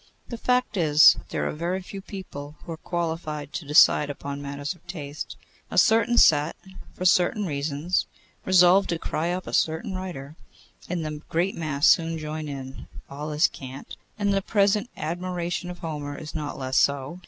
The 0.29 0.37
fact 0.39 0.77
is, 0.77 1.15
there 1.29 1.47
are 1.47 1.51
very 1.51 1.79
few 1.79 2.01
people 2.01 2.55
who 2.63 2.71
are 2.71 2.77
qualified 2.77 3.53
to 3.53 3.65
decide 3.65 4.09
upon 4.09 4.41
matters 4.41 4.73
of 4.73 4.87
taste. 4.87 5.37
A 5.69 5.77
certain 5.77 6.17
set, 6.17 6.55
for 6.95 7.05
certain 7.05 7.45
reasons, 7.45 8.07
resolve 8.43 8.87
to 8.87 8.97
cry 8.97 9.31
up 9.31 9.45
a 9.45 9.53
certain 9.53 9.93
writer, 9.93 10.35
and 10.89 11.05
the 11.05 11.21
great 11.29 11.53
mass 11.53 11.85
soon 11.85 12.17
join 12.17 12.47
in. 12.47 12.87
All 13.11 13.31
is 13.31 13.47
cant. 13.47 13.95
And 14.17 14.33
the 14.33 14.41
present 14.41 14.89
admiration 14.97 15.69
of 15.69 15.77
Homer 15.77 16.17
is 16.17 16.33
not 16.33 16.57
less 16.57 16.77
so. 16.77 17.19